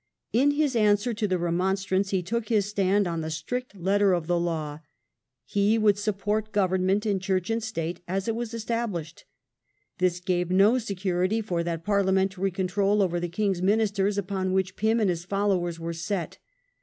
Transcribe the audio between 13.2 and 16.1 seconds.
king's ministers upon which Pym and his followers were